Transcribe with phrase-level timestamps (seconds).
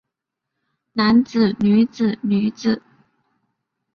[0.93, 2.81] 男子女子女子